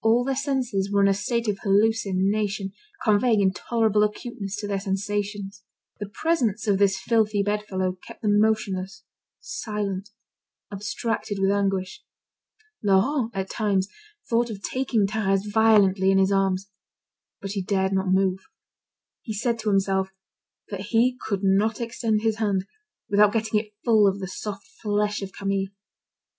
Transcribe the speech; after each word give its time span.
All 0.00 0.24
their 0.24 0.36
senses 0.36 0.90
were 0.90 1.02
in 1.02 1.08
a 1.08 1.12
state 1.12 1.46
of 1.46 1.58
hallucination, 1.62 2.72
conveying 3.04 3.42
intolerable 3.42 4.02
acuteness 4.02 4.56
to 4.56 4.66
their 4.66 4.80
sensations. 4.80 5.64
The 5.98 6.08
presence 6.08 6.66
of 6.66 6.78
this 6.78 6.98
filthy 6.98 7.42
bedfellow 7.42 7.98
kept 8.08 8.22
them 8.22 8.40
motionless, 8.40 9.04
silent, 9.38 10.12
abstracted 10.72 11.38
with 11.38 11.50
anguish. 11.50 12.02
Laurent, 12.82 13.32
at 13.36 13.50
times, 13.50 13.88
thought 14.30 14.48
of 14.48 14.62
taking 14.62 15.06
Thérèse 15.06 15.52
violently 15.52 16.10
in 16.10 16.16
his 16.16 16.32
arms; 16.32 16.70
but 17.42 17.52
he 17.52 17.60
dared 17.62 17.92
not 17.92 18.08
move. 18.08 18.38
He 19.20 19.34
said 19.34 19.58
to 19.58 19.68
himself 19.68 20.08
that 20.70 20.86
he 20.86 21.18
could 21.20 21.44
not 21.44 21.82
extend 21.82 22.22
his 22.22 22.36
hand, 22.38 22.64
without 23.10 23.34
getting 23.34 23.60
it 23.60 23.74
full 23.84 24.08
of 24.08 24.20
the 24.20 24.26
soft 24.26 24.66
flesh 24.82 25.20
of 25.20 25.32
Camille. 25.34 25.68